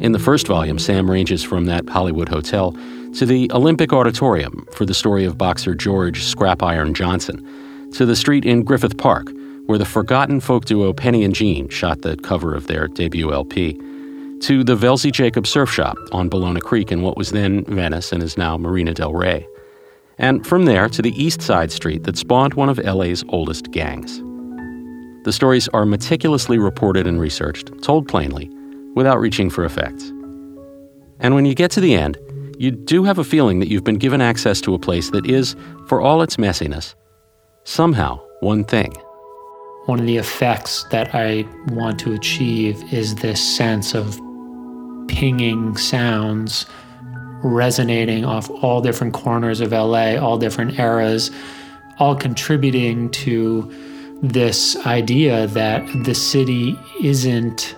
In 0.00 0.12
the 0.12 0.20
first 0.20 0.46
volume, 0.46 0.78
Sam 0.78 1.10
ranges 1.10 1.42
from 1.42 1.64
that 1.66 1.88
Hollywood 1.88 2.28
hotel 2.28 2.76
to 3.14 3.26
the 3.26 3.50
Olympic 3.52 3.92
Auditorium 3.92 4.66
for 4.72 4.84
the 4.84 4.94
story 4.94 5.24
of 5.24 5.36
boxer 5.36 5.74
George 5.74 6.22
Scrap 6.22 6.62
Iron 6.62 6.94
Johnson, 6.94 7.90
to 7.94 8.06
the 8.06 8.14
street 8.14 8.44
in 8.44 8.62
Griffith 8.62 8.96
Park 8.96 9.28
where 9.68 9.76
the 9.76 9.84
forgotten 9.84 10.40
folk 10.40 10.64
duo 10.64 10.94
Penny 10.94 11.22
and 11.24 11.34
Jean 11.34 11.68
shot 11.68 12.00
the 12.00 12.16
cover 12.16 12.54
of 12.54 12.68
their 12.68 12.88
debut 12.88 13.34
LP 13.34 13.78
to 14.42 14.62
the 14.62 14.76
Velzy 14.76 15.10
Jacob 15.10 15.46
Surf 15.46 15.70
Shop 15.70 15.96
on 16.12 16.30
Ballona 16.30 16.60
Creek 16.60 16.92
in 16.92 17.02
what 17.02 17.16
was 17.16 17.30
then 17.30 17.64
Venice 17.64 18.12
and 18.12 18.22
is 18.22 18.36
now 18.36 18.56
Marina 18.56 18.94
del 18.94 19.12
Rey. 19.12 19.46
And 20.18 20.46
from 20.46 20.64
there 20.64 20.88
to 20.88 21.02
the 21.02 21.12
East 21.22 21.42
Side 21.42 21.72
Street 21.72 22.04
that 22.04 22.16
spawned 22.16 22.54
one 22.54 22.68
of 22.68 22.78
LA's 22.78 23.24
oldest 23.28 23.70
gangs. 23.70 24.20
The 25.24 25.32
stories 25.32 25.68
are 25.68 25.84
meticulously 25.84 26.58
reported 26.58 27.06
and 27.06 27.20
researched, 27.20 27.70
told 27.82 28.08
plainly, 28.08 28.50
without 28.94 29.20
reaching 29.20 29.50
for 29.50 29.64
effects. 29.64 30.08
And 31.20 31.34
when 31.34 31.44
you 31.44 31.54
get 31.54 31.70
to 31.72 31.80
the 31.80 31.94
end, 31.94 32.18
you 32.58 32.70
do 32.70 33.04
have 33.04 33.18
a 33.18 33.24
feeling 33.24 33.60
that 33.60 33.68
you've 33.68 33.84
been 33.84 33.98
given 33.98 34.20
access 34.20 34.60
to 34.62 34.74
a 34.74 34.78
place 34.78 35.10
that 35.10 35.26
is, 35.26 35.56
for 35.86 36.00
all 36.00 36.22
its 36.22 36.36
messiness, 36.36 36.94
somehow 37.64 38.20
one 38.40 38.64
thing 38.64 38.94
one 39.88 40.00
of 40.00 40.06
the 40.06 40.18
effects 40.18 40.84
that 40.90 41.14
I 41.14 41.46
want 41.68 41.98
to 42.00 42.12
achieve 42.12 42.92
is 42.92 43.14
this 43.14 43.40
sense 43.42 43.94
of 43.94 44.20
pinging 45.08 45.76
sounds 45.76 46.66
resonating 47.42 48.24
off 48.24 48.50
all 48.62 48.80
different 48.80 49.14
corners 49.14 49.60
of 49.60 49.72
LA, 49.72 50.16
all 50.16 50.38
different 50.38 50.78
eras, 50.78 51.30
all 51.98 52.14
contributing 52.14 53.10
to 53.10 53.72
this 54.22 54.76
idea 54.86 55.46
that 55.48 55.86
the 56.04 56.14
city 56.14 56.78
isn't 57.00 57.76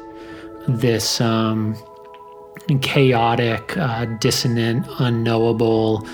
this 0.66 1.20
um, 1.20 1.76
chaotic, 2.80 3.76
uh, 3.76 4.06
dissonant, 4.20 4.86
unknowable 4.98 6.06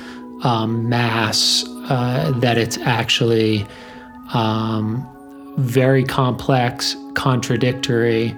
um, 0.43 0.89
mass, 0.89 1.65
uh, 1.89 2.33
that 2.37 2.59
it's 2.59 2.79
actually 2.79 3.67
um, 4.35 5.07
very 5.59 6.05
complex, 6.05 6.97
contradictory, 7.15 8.37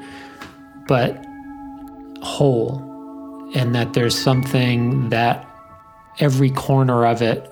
but 0.87 1.25
whole 2.23 2.83
and 3.55 3.75
that 3.75 3.95
there's 3.95 4.17
something 4.17 5.09
that 5.09 5.49
every 6.19 6.51
corner 6.51 7.07
of 7.07 7.23
it 7.23 7.49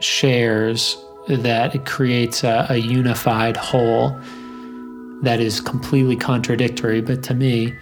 shares 0.00 0.96
that 1.28 1.74
it 1.74 1.86
creates 1.86 2.42
a, 2.44 2.66
a 2.68 2.76
unified 2.76 3.56
whole 3.56 4.10
that 5.22 5.38
is 5.40 5.60
completely 5.60 6.16
contradictory. 6.16 7.00
But 7.00 7.22
to 7.24 7.34
me 7.34 7.72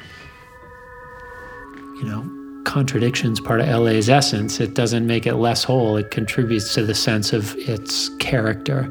you 1.96 2.04
know 2.04 2.24
contradiction 2.64 3.32
is 3.32 3.40
part 3.40 3.60
of 3.60 3.68
LA's 3.68 4.08
essence. 4.08 4.60
It 4.60 4.74
doesn't 4.74 5.06
make 5.06 5.26
it 5.26 5.34
less 5.34 5.64
whole. 5.64 5.96
It 5.96 6.10
contributes 6.10 6.74
to 6.74 6.84
the 6.84 6.94
sense 6.94 7.32
of 7.32 7.56
its 7.56 8.10
character 8.18 8.88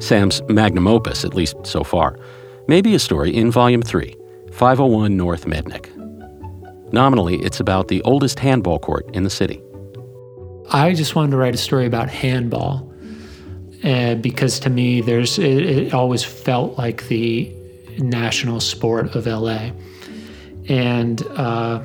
Sam's 0.00 0.42
magnum 0.48 0.86
opus, 0.86 1.24
at 1.24 1.34
least 1.34 1.56
so 1.64 1.84
far, 1.84 2.18
may 2.66 2.80
be 2.80 2.94
a 2.94 2.98
story 2.98 3.34
in 3.34 3.50
Volume 3.50 3.82
3, 3.82 4.16
501 4.52 5.16
North 5.16 5.46
Mednik. 5.46 5.94
Nominally, 6.92 7.40
it's 7.42 7.60
about 7.60 7.88
the 7.88 8.02
oldest 8.02 8.38
handball 8.38 8.78
court 8.78 9.08
in 9.14 9.24
the 9.24 9.30
city. 9.30 9.60
I 10.70 10.94
just 10.94 11.14
wanted 11.14 11.30
to 11.32 11.36
write 11.36 11.54
a 11.54 11.58
story 11.58 11.86
about 11.86 12.08
handball 12.08 12.92
uh, 13.84 14.16
because 14.16 14.58
to 14.60 14.70
me, 14.70 15.00
there's 15.00 15.38
it, 15.38 15.66
it 15.66 15.94
always 15.94 16.24
felt 16.24 16.76
like 16.78 17.08
the 17.08 17.52
national 17.98 18.60
sport 18.60 19.14
of 19.14 19.26
LA, 19.26 19.70
and 20.68 21.22
uh, 21.36 21.82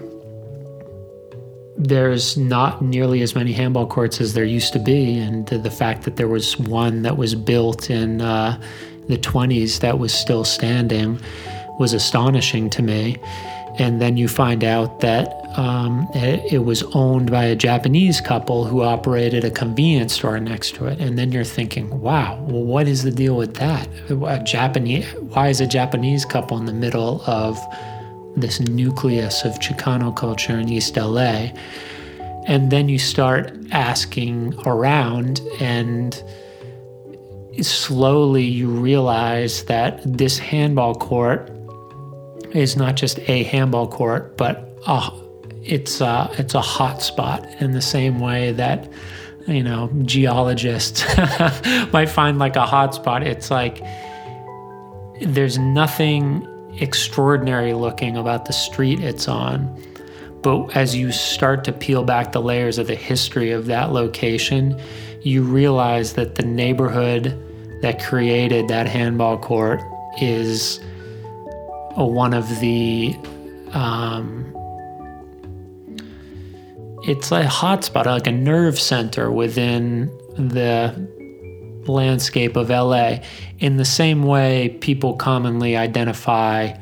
there's 1.84 2.38
not 2.38 2.82
nearly 2.82 3.22
as 3.22 3.36
many 3.36 3.52
handball 3.52 3.88
courts 3.88 4.22
as 4.22 4.34
there 4.34 4.46
used 4.46 4.74
to 4.74 4.80
be, 4.80 5.18
and 5.18 5.46
the 5.48 5.72
fact 5.72 6.04
that 6.04 6.16
there 6.16 6.28
was 6.28 6.58
one 6.58 7.02
that 7.02 7.18
was 7.18 7.36
built 7.36 7.90
in 7.90 8.22
uh, 8.22 8.60
the 9.08 9.18
20s 9.18 9.80
that 9.82 10.00
was 10.00 10.14
still 10.14 10.44
standing 10.44 11.20
was 11.80 11.94
astonishing 11.94 12.70
to 12.70 12.82
me. 12.82 13.18
And 13.80 14.00
then 14.00 14.18
you 14.18 14.28
find 14.28 14.64
out 14.64 15.00
that 15.00 15.44
um, 15.58 16.08
it, 16.14 16.54
it, 16.54 16.60
was 16.60 16.84
owned 16.94 17.32
by 17.32 17.46
a 17.46 17.56
Japanese 17.56 18.22
couple 18.22 18.66
who 18.66 18.82
operated 18.82 19.44
a 19.44 19.52
convenience 19.52 20.14
store 20.14 20.40
next 20.40 20.76
to 20.76 20.86
it. 20.86 21.00
And 21.00 21.18
then 21.18 21.32
you're 21.32 21.44
thinking, 21.44 21.90
wow, 22.02 22.40
well, 22.48 22.64
what 22.64 22.88
is 22.88 23.04
the 23.04 23.12
deal 23.12 23.36
with 23.36 23.56
that? 23.56 23.88
A 24.10 24.40
Japanese, 24.44 25.06
why 25.16 25.50
is 25.50 25.60
a 25.60 25.68
Japanese 25.68 26.24
couple 26.24 26.58
in 26.58 26.66
the 26.66 26.74
middle 26.74 27.24
of 27.26 27.60
this 28.36 28.60
nucleus 28.60 29.44
of 29.46 29.60
Chicano 29.60 30.16
culture 30.16 30.58
in 30.58 30.70
East 30.70 30.98
LA. 30.98 31.50
And 32.46 32.72
then 32.72 32.90
you 32.90 33.00
start 33.00 33.56
asking 33.72 34.56
around, 34.66 35.42
and 35.60 36.22
slowly 37.62 38.44
you 38.44 38.70
realize 38.70 39.64
that 39.66 40.02
this 40.06 40.38
handball 40.38 40.96
court 40.96 41.50
is 42.52 42.76
not 42.76 42.96
just 42.96 43.20
a 43.30 43.44
handball 43.44 43.88
court, 43.88 44.38
but 44.38 44.78
a, 44.88 45.10
it's 45.64 46.02
a, 46.02 46.30
it's 46.38 46.54
a 46.54 46.62
hot 46.62 47.02
spot 47.02 47.48
in 47.62 47.72
the 47.72 47.82
same 47.82 48.20
way 48.20 48.52
that 48.52 48.92
you 49.48 49.62
know 49.62 49.90
geologists 50.04 51.04
might 51.94 52.08
find 52.10 52.40
like 52.40 52.56
a 52.56 52.66
hot 52.66 52.96
spot. 52.96 53.24
It's 53.24 53.52
like 53.52 53.82
there's 55.22 55.58
nothing 55.58 56.48
extraordinary 56.80 57.74
looking 57.74 58.18
about 58.18 58.46
the 58.46 58.54
street 58.54 59.00
it's 59.00 59.28
on. 59.28 59.82
But 60.42 60.76
as 60.76 60.96
you 60.96 61.12
start 61.12 61.64
to 61.66 61.72
peel 61.72 62.04
back 62.04 62.34
the 62.34 62.42
layers 62.42 62.78
of 62.78 62.88
the 62.88 62.96
history 62.96 63.52
of 63.52 63.68
that 63.68 63.94
location, 63.94 64.80
you 65.22 65.44
realize 65.44 66.14
that 66.14 66.36
the 66.36 66.44
neighborhood 66.44 67.40
that 67.82 68.04
created 68.04 68.68
that 68.68 68.88
handball 68.88 69.38
court 69.38 69.80
is 70.22 70.80
one 71.96 72.34
of 72.34 72.60
the 72.60 73.16
um, 73.72 74.54
it's 77.04 77.32
a 77.32 77.44
hotspot, 77.44 78.06
like 78.06 78.28
a 78.28 78.32
nerve 78.32 78.80
center 78.80 79.32
within 79.32 80.08
the 80.36 80.96
landscape 81.88 82.56
of 82.56 82.70
LA 82.70 83.18
in 83.60 83.78
the 83.78 83.86
same 83.86 84.24
way 84.24 84.78
people 84.82 85.16
commonly 85.16 85.76
identify 85.76 86.74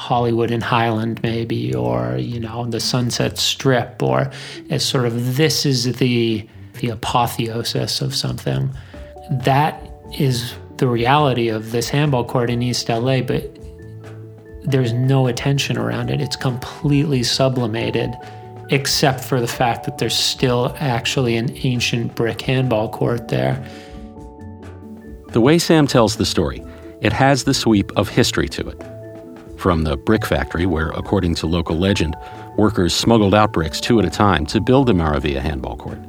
Hollywood 0.00 0.50
and 0.50 0.62
Highland, 0.62 1.22
maybe, 1.22 1.74
or, 1.74 2.16
you 2.16 2.40
know, 2.40 2.64
the 2.64 2.80
Sunset 2.80 3.38
Strip, 3.38 4.02
or 4.02 4.30
as 4.70 4.82
sort 4.82 5.04
of 5.04 5.36
this 5.36 5.66
is 5.66 5.98
the, 5.98 6.48
the 6.80 6.88
apotheosis 6.88 8.00
of 8.00 8.14
something. 8.14 8.70
That 9.30 9.86
is 10.18 10.54
the 10.78 10.88
reality 10.88 11.48
of 11.48 11.72
this 11.72 11.90
handball 11.90 12.24
court 12.24 12.48
in 12.48 12.62
East 12.62 12.88
LA, 12.88 13.20
but 13.20 13.58
there's 14.64 14.94
no 14.94 15.26
attention 15.26 15.76
around 15.76 16.08
it. 16.08 16.22
It's 16.22 16.36
completely 16.36 17.22
sublimated, 17.22 18.16
except 18.70 19.22
for 19.22 19.38
the 19.38 19.48
fact 19.48 19.84
that 19.84 19.98
there's 19.98 20.16
still 20.16 20.74
actually 20.80 21.36
an 21.36 21.54
ancient 21.62 22.14
brick 22.14 22.40
handball 22.40 22.88
court 22.88 23.28
there. 23.28 23.62
The 25.32 25.40
way 25.40 25.60
Sam 25.60 25.86
tells 25.86 26.16
the 26.16 26.26
story, 26.26 26.60
it 27.00 27.12
has 27.12 27.44
the 27.44 27.54
sweep 27.54 27.92
of 27.96 28.08
history 28.08 28.48
to 28.48 28.68
it. 28.68 28.82
From 29.60 29.84
the 29.84 29.96
brick 29.96 30.26
factory, 30.26 30.66
where, 30.66 30.88
according 30.88 31.36
to 31.36 31.46
local 31.46 31.78
legend, 31.78 32.16
workers 32.56 32.92
smuggled 32.92 33.32
out 33.32 33.52
bricks 33.52 33.80
two 33.80 34.00
at 34.00 34.04
a 34.04 34.10
time 34.10 34.44
to 34.46 34.60
build 34.60 34.88
the 34.88 34.92
Maravilla 34.92 35.40
handball 35.40 35.76
court, 35.76 36.00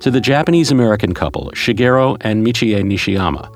to 0.00 0.10
the 0.10 0.20
Japanese 0.20 0.70
American 0.70 1.14
couple, 1.14 1.50
Shigeru 1.54 2.18
and 2.20 2.44
Michie 2.44 2.74
Nishiyama, 2.74 3.50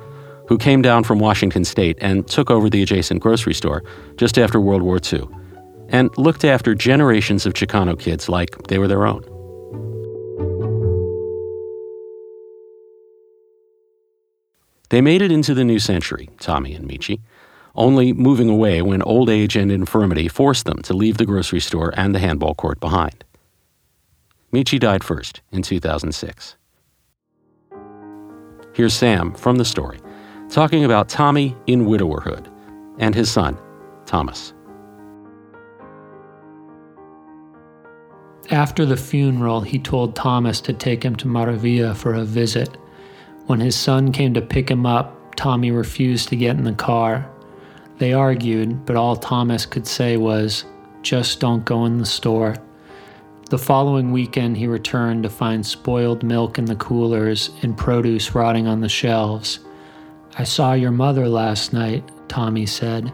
who 0.48 0.56
came 0.56 0.80
down 0.80 1.04
from 1.04 1.18
Washington 1.18 1.66
State 1.66 1.98
and 2.00 2.26
took 2.26 2.50
over 2.50 2.70
the 2.70 2.82
adjacent 2.82 3.20
grocery 3.20 3.54
store 3.54 3.84
just 4.16 4.38
after 4.38 4.58
World 4.58 4.82
War 4.82 4.98
II, 5.12 5.28
and 5.90 6.16
looked 6.16 6.46
after 6.46 6.74
generations 6.74 7.44
of 7.44 7.52
Chicano 7.52 7.98
kids 7.98 8.30
like 8.30 8.56
they 8.68 8.78
were 8.78 8.88
their 8.88 9.06
own. 9.06 9.22
They 14.94 15.00
made 15.00 15.22
it 15.22 15.32
into 15.32 15.54
the 15.54 15.64
new 15.64 15.80
century, 15.80 16.30
Tommy 16.38 16.72
and 16.72 16.86
Michie, 16.86 17.20
only 17.74 18.12
moving 18.12 18.48
away 18.48 18.80
when 18.80 19.02
old 19.02 19.28
age 19.28 19.56
and 19.56 19.72
infirmity 19.72 20.28
forced 20.28 20.66
them 20.66 20.82
to 20.82 20.94
leave 20.94 21.16
the 21.16 21.26
grocery 21.26 21.58
store 21.58 21.92
and 21.96 22.14
the 22.14 22.20
handball 22.20 22.54
court 22.54 22.78
behind. 22.78 23.24
Michie 24.52 24.78
died 24.78 25.02
first 25.02 25.40
in 25.50 25.62
2006. 25.62 26.54
Here's 28.72 28.94
Sam 28.94 29.34
from 29.34 29.56
the 29.56 29.64
story, 29.64 29.98
talking 30.48 30.84
about 30.84 31.08
Tommy 31.08 31.56
in 31.66 31.86
widowerhood 31.86 32.46
and 33.00 33.16
his 33.16 33.28
son, 33.28 33.58
Thomas. 34.06 34.54
After 38.52 38.86
the 38.86 38.96
funeral, 38.96 39.60
he 39.60 39.80
told 39.80 40.14
Thomas 40.14 40.60
to 40.60 40.72
take 40.72 41.04
him 41.04 41.16
to 41.16 41.26
Maravilla 41.26 41.96
for 41.96 42.14
a 42.14 42.22
visit 42.22 42.76
when 43.46 43.60
his 43.60 43.76
son 43.76 44.12
came 44.12 44.34
to 44.34 44.40
pick 44.40 44.70
him 44.70 44.86
up, 44.86 45.36
Tommy 45.36 45.70
refused 45.70 46.28
to 46.28 46.36
get 46.36 46.56
in 46.56 46.64
the 46.64 46.72
car. 46.72 47.30
They 47.98 48.12
argued, 48.12 48.86
but 48.86 48.96
all 48.96 49.16
Thomas 49.16 49.66
could 49.66 49.86
say 49.86 50.16
was, 50.16 50.64
just 51.02 51.40
don't 51.40 51.64
go 51.64 51.84
in 51.84 51.98
the 51.98 52.06
store. 52.06 52.56
The 53.50 53.58
following 53.58 54.10
weekend, 54.10 54.56
he 54.56 54.66
returned 54.66 55.22
to 55.22 55.28
find 55.28 55.64
spoiled 55.64 56.22
milk 56.22 56.58
in 56.58 56.64
the 56.64 56.76
coolers 56.76 57.50
and 57.62 57.76
produce 57.76 58.34
rotting 58.34 58.66
on 58.66 58.80
the 58.80 58.88
shelves. 58.88 59.60
I 60.38 60.44
saw 60.44 60.72
your 60.72 60.90
mother 60.90 61.28
last 61.28 61.72
night, 61.72 62.10
Tommy 62.28 62.66
said. 62.66 63.12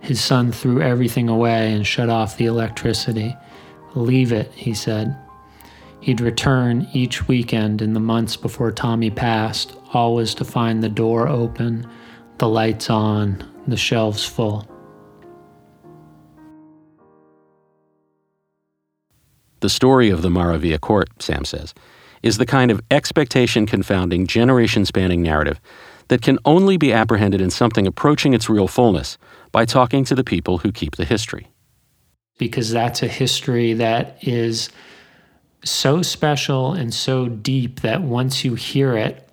His 0.00 0.22
son 0.22 0.52
threw 0.52 0.82
everything 0.82 1.28
away 1.28 1.72
and 1.72 1.86
shut 1.86 2.10
off 2.10 2.36
the 2.36 2.46
electricity. 2.46 3.34
Leave 3.94 4.32
it, 4.32 4.52
he 4.54 4.74
said. 4.74 5.16
He'd 6.00 6.20
return 6.20 6.88
each 6.92 7.26
weekend 7.26 7.82
in 7.82 7.92
the 7.92 8.00
months 8.00 8.36
before 8.36 8.70
Tommy 8.70 9.10
passed, 9.10 9.74
always 9.92 10.34
to 10.34 10.44
find 10.44 10.82
the 10.82 10.88
door 10.88 11.28
open, 11.28 11.88
the 12.38 12.48
lights 12.48 12.88
on, 12.88 13.44
the 13.66 13.76
shelves 13.76 14.24
full. 14.24 14.66
The 19.60 19.68
story 19.68 20.08
of 20.08 20.22
the 20.22 20.28
Maravilla 20.28 20.80
court, 20.80 21.08
Sam 21.20 21.44
says, 21.44 21.74
is 22.22 22.38
the 22.38 22.46
kind 22.46 22.70
of 22.70 22.80
expectation 22.90 23.66
confounding, 23.66 24.26
generation 24.26 24.84
spanning 24.84 25.20
narrative 25.20 25.60
that 26.08 26.22
can 26.22 26.38
only 26.44 26.76
be 26.76 26.92
apprehended 26.92 27.40
in 27.40 27.50
something 27.50 27.86
approaching 27.86 28.34
its 28.34 28.48
real 28.48 28.68
fullness 28.68 29.18
by 29.52 29.64
talking 29.64 30.04
to 30.04 30.14
the 30.14 30.24
people 30.24 30.58
who 30.58 30.72
keep 30.72 30.96
the 30.96 31.04
history. 31.04 31.48
Because 32.38 32.70
that's 32.70 33.02
a 33.02 33.08
history 33.08 33.72
that 33.74 34.16
is 34.22 34.70
so 35.64 36.02
special 36.02 36.72
and 36.72 36.92
so 36.92 37.28
deep 37.28 37.80
that 37.80 38.02
once 38.02 38.44
you 38.44 38.54
hear 38.54 38.96
it, 38.96 39.28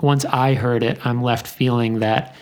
once 0.00 0.24
I 0.24 0.54
heard 0.54 0.82
it, 0.82 1.04
I'm 1.06 1.22
left 1.22 1.46
feeling 1.46 2.00
that 2.00 2.34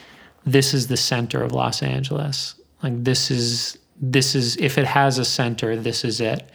this 0.47 0.73
is 0.73 0.89
the 0.89 0.97
center 0.97 1.43
of 1.43 1.53
Los 1.53 1.83
Angeles. 1.83 2.55
Like 2.83 3.05
this 3.05 3.31
is 3.31 3.79
this 4.01 4.35
is 4.35 4.57
if 4.57 4.79
it 4.79 4.87
has 4.87 5.19
a 5.19 5.25
center, 5.25 5.77
this 5.77 6.05
is 6.05 6.21
it. 6.21 6.51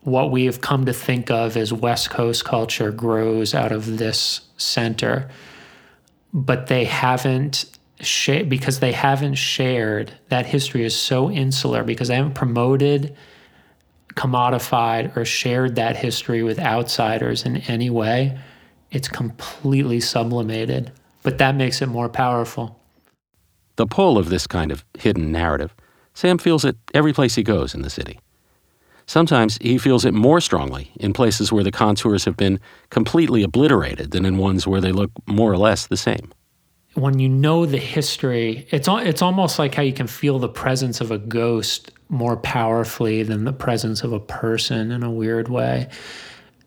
What 0.00 0.30
we 0.30 0.46
have 0.46 0.60
come 0.60 0.86
to 0.86 0.92
think 0.92 1.30
of 1.30 1.56
as 1.56 1.72
West 1.72 2.10
Coast 2.10 2.44
culture 2.44 2.90
grows 2.90 3.54
out 3.54 3.72
of 3.72 3.98
this 3.98 4.42
center. 4.56 5.30
But 6.32 6.66
they 6.66 6.84
haven't 6.84 7.66
shared 8.00 8.48
because 8.48 8.80
they 8.80 8.92
haven't 8.92 9.34
shared 9.34 10.12
that 10.28 10.46
history 10.46 10.84
is 10.84 10.98
so 10.98 11.30
insular 11.30 11.84
because 11.84 12.08
they 12.08 12.16
haven't 12.16 12.34
promoted 12.34 13.16
commodified 14.16 15.16
or 15.16 15.24
shared 15.24 15.74
that 15.74 15.96
history 15.96 16.42
with 16.42 16.58
outsiders 16.58 17.44
in 17.44 17.56
any 17.68 17.90
way 17.90 18.38
it's 18.90 19.08
completely 19.08 20.00
sublimated 20.00 20.92
but 21.22 21.38
that 21.38 21.54
makes 21.56 21.82
it 21.82 21.86
more 21.86 22.08
powerful 22.08 22.80
the 23.76 23.86
pull 23.86 24.18
of 24.18 24.28
this 24.28 24.46
kind 24.46 24.70
of 24.70 24.84
hidden 24.98 25.32
narrative, 25.32 25.74
Sam 26.14 26.38
feels 26.38 26.64
it 26.64 26.76
every 26.92 27.12
place 27.12 27.34
he 27.34 27.42
goes 27.42 27.74
in 27.74 27.82
the 27.82 27.90
city. 27.90 28.20
Sometimes 29.06 29.58
he 29.60 29.76
feels 29.78 30.04
it 30.04 30.14
more 30.14 30.40
strongly 30.40 30.90
in 30.98 31.12
places 31.12 31.52
where 31.52 31.64
the 31.64 31.72
contours 31.72 32.24
have 32.24 32.36
been 32.36 32.58
completely 32.90 33.42
obliterated 33.42 34.12
than 34.12 34.24
in 34.24 34.38
ones 34.38 34.66
where 34.66 34.80
they 34.80 34.92
look 34.92 35.10
more 35.26 35.52
or 35.52 35.58
less 35.58 35.86
the 35.86 35.96
same. 35.96 36.32
When 36.94 37.18
you 37.18 37.28
know 37.28 37.66
the 37.66 37.78
history, 37.78 38.66
it's 38.70 38.88
it's 38.88 39.20
almost 39.20 39.58
like 39.58 39.74
how 39.74 39.82
you 39.82 39.92
can 39.92 40.06
feel 40.06 40.38
the 40.38 40.48
presence 40.48 41.00
of 41.00 41.10
a 41.10 41.18
ghost 41.18 41.90
more 42.08 42.36
powerfully 42.36 43.22
than 43.22 43.44
the 43.44 43.52
presence 43.52 44.02
of 44.02 44.12
a 44.12 44.20
person 44.20 44.90
in 44.90 45.02
a 45.02 45.10
weird 45.10 45.48
way. 45.48 45.88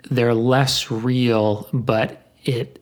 They're 0.10 0.34
less 0.34 0.90
real, 0.90 1.70
but 1.74 2.32
it 2.44 2.82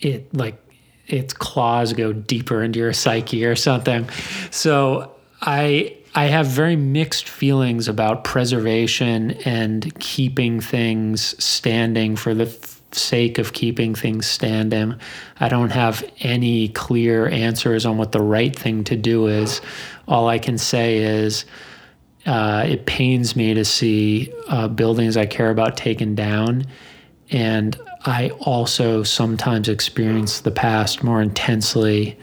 it 0.00 0.34
like 0.34 0.60
its 1.06 1.32
claws 1.32 1.92
go 1.92 2.12
deeper 2.12 2.62
into 2.62 2.78
your 2.78 2.92
psyche 2.92 3.44
or 3.44 3.56
something. 3.56 4.08
So 4.50 5.14
I 5.40 5.96
I 6.14 6.26
have 6.26 6.46
very 6.46 6.76
mixed 6.76 7.28
feelings 7.28 7.88
about 7.88 8.24
preservation 8.24 9.32
and 9.44 9.92
keeping 9.98 10.60
things 10.60 11.34
standing 11.42 12.14
for 12.16 12.34
the 12.34 12.46
sake 12.92 13.38
of 13.38 13.52
keeping 13.52 13.94
things 13.94 14.26
standing. 14.26 14.94
I 15.40 15.48
don't 15.48 15.70
have 15.70 16.04
any 16.20 16.68
clear 16.68 17.28
answers 17.28 17.84
on 17.84 17.98
what 17.98 18.12
the 18.12 18.22
right 18.22 18.54
thing 18.54 18.84
to 18.84 18.96
do 18.96 19.26
is. 19.26 19.60
All 20.06 20.28
I 20.28 20.38
can 20.38 20.56
say 20.56 20.98
is 20.98 21.44
uh, 22.26 22.64
it 22.66 22.86
pains 22.86 23.36
me 23.36 23.54
to 23.54 23.64
see 23.64 24.32
uh, 24.48 24.68
buildings 24.68 25.16
I 25.16 25.26
care 25.26 25.50
about 25.50 25.76
taken 25.76 26.14
down. 26.14 26.66
And 27.30 27.78
I 28.04 28.30
also 28.40 29.02
sometimes 29.02 29.68
experience 29.68 30.40
the 30.40 30.50
past 30.50 31.02
more 31.02 31.20
intensely 31.20 32.18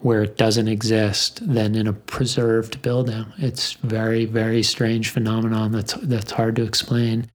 where 0.00 0.22
it 0.22 0.36
doesn't 0.36 0.68
exist 0.68 1.40
than 1.46 1.74
in 1.74 1.86
a 1.86 1.92
preserved 1.92 2.80
building. 2.82 3.26
It's 3.38 3.72
very, 3.74 4.24
very 4.26 4.62
strange 4.62 5.10
phenomenon 5.10 5.72
that's 5.72 5.94
that's 5.94 6.32
hard 6.32 6.56
to 6.56 6.62
explain. 6.62 7.30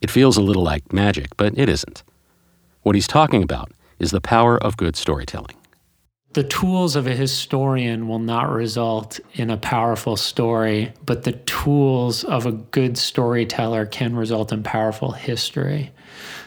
It 0.00 0.10
feels 0.10 0.36
a 0.36 0.42
little 0.42 0.62
like 0.62 0.92
magic, 0.92 1.36
but 1.36 1.56
it 1.56 1.68
isn't. 1.68 2.02
What 2.82 2.94
he's 2.94 3.06
talking 3.06 3.42
about 3.42 3.70
is 3.98 4.10
the 4.10 4.20
power 4.20 4.56
of 4.62 4.76
good 4.76 4.96
storytelling. 4.96 5.56
The 6.32 6.44
tools 6.44 6.96
of 6.96 7.06
a 7.06 7.14
historian 7.14 8.08
will 8.08 8.18
not 8.18 8.50
result 8.50 9.20
in 9.34 9.50
a 9.50 9.58
powerful 9.58 10.16
story, 10.16 10.92
but 11.04 11.24
the 11.24 11.32
tools 11.32 12.24
of 12.24 12.46
a 12.46 12.52
good 12.52 12.96
storyteller 12.96 13.84
can 13.84 14.16
result 14.16 14.50
in 14.50 14.62
powerful 14.62 15.12
history. 15.12 15.90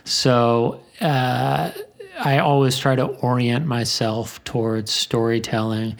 So 0.04 0.82
uh, 1.02 1.72
I 2.20 2.40
always 2.40 2.80
try 2.80 2.96
to 2.96 3.06
orient 3.06 3.68
myself 3.68 4.44
towards 4.44 4.92
storytelling. 4.92 5.98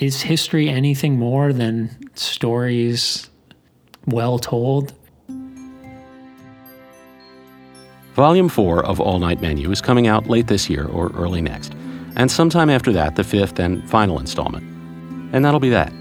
Is 0.00 0.20
history 0.20 0.68
anything 0.68 1.18
more 1.18 1.54
than 1.54 2.10
stories 2.14 3.30
well 4.06 4.38
told? 4.38 4.92
Volume 8.14 8.50
4 8.50 8.84
of 8.84 9.00
All 9.00 9.18
Night 9.18 9.40
Menu 9.40 9.70
is 9.70 9.80
coming 9.80 10.06
out 10.06 10.26
late 10.26 10.46
this 10.46 10.68
year 10.68 10.84
or 10.84 11.10
early 11.12 11.40
next, 11.40 11.74
and 12.16 12.30
sometime 12.30 12.70
after 12.70 12.92
that, 12.92 13.16
the 13.16 13.24
fifth 13.24 13.58
and 13.58 13.88
final 13.88 14.18
installment. 14.18 14.64
And 15.34 15.44
that'll 15.44 15.60
be 15.60 15.70
that. 15.70 15.92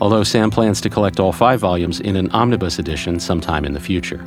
Although 0.00 0.24
Sam 0.24 0.50
plans 0.50 0.80
to 0.80 0.90
collect 0.90 1.20
all 1.20 1.32
five 1.32 1.60
volumes 1.60 2.00
in 2.00 2.16
an 2.16 2.30
omnibus 2.32 2.78
edition 2.78 3.20
sometime 3.20 3.64
in 3.64 3.72
the 3.72 3.80
future. 3.80 4.24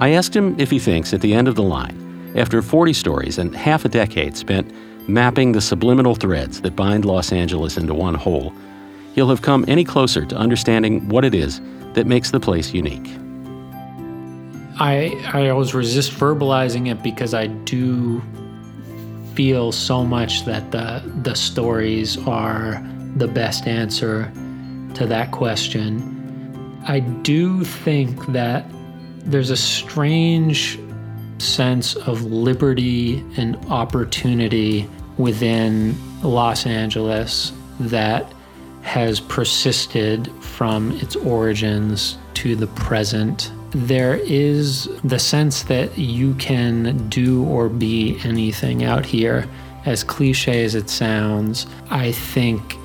I 0.00 0.10
asked 0.10 0.36
him 0.36 0.54
if 0.60 0.70
he 0.70 0.78
thinks 0.78 1.12
at 1.12 1.20
the 1.20 1.34
end 1.34 1.48
of 1.48 1.54
the 1.54 1.62
line, 1.62 2.32
after 2.36 2.60
40 2.62 2.92
stories 2.92 3.38
and 3.38 3.56
half 3.56 3.84
a 3.84 3.88
decade 3.88 4.36
spent 4.36 4.70
mapping 5.08 5.52
the 5.52 5.60
subliminal 5.60 6.14
threads 6.14 6.60
that 6.60 6.76
bind 6.76 7.04
Los 7.04 7.32
Angeles 7.32 7.78
into 7.78 7.94
one 7.94 8.14
whole, 8.14 8.52
he'll 9.14 9.30
have 9.30 9.42
come 9.42 9.64
any 9.66 9.82
closer 9.82 10.24
to 10.26 10.36
understanding 10.36 11.08
what 11.08 11.24
it 11.24 11.34
is 11.34 11.60
that 11.94 12.06
makes 12.06 12.30
the 12.30 12.38
place 12.38 12.72
unique. 12.72 13.08
I 14.78 15.18
I 15.32 15.48
always 15.48 15.74
resist 15.74 16.12
verbalizing 16.12 16.88
it 16.90 17.02
because 17.02 17.34
I 17.34 17.48
do 17.48 18.22
feel 19.38 19.70
so 19.70 20.04
much 20.04 20.44
that 20.44 20.72
the 20.72 21.00
the 21.22 21.32
stories 21.32 22.18
are 22.26 22.84
the 23.14 23.28
best 23.28 23.68
answer 23.68 24.24
to 24.94 25.06
that 25.06 25.30
question. 25.30 25.96
I 26.88 26.98
do 26.98 27.62
think 27.62 28.26
that 28.32 28.64
there's 29.18 29.50
a 29.50 29.56
strange 29.56 30.76
sense 31.38 31.94
of 31.94 32.24
liberty 32.24 33.24
and 33.36 33.54
opportunity 33.70 34.90
within 35.18 35.94
Los 36.24 36.66
Angeles 36.66 37.52
that 37.78 38.32
has 38.82 39.20
persisted 39.20 40.32
from 40.42 40.90
its 41.00 41.14
origins 41.14 42.18
to 42.34 42.56
the 42.56 42.66
present. 42.66 43.52
There 43.70 44.16
is 44.16 44.88
the 45.04 45.18
sense 45.18 45.62
that 45.64 45.98
you 45.98 46.34
can 46.34 47.08
do 47.08 47.44
or 47.44 47.68
be 47.68 48.18
anything 48.24 48.84
out 48.84 49.04
here. 49.04 49.46
As 49.84 50.02
cliche 50.02 50.64
as 50.64 50.74
it 50.74 50.90
sounds, 50.90 51.66
I 51.90 52.12
think 52.12 52.76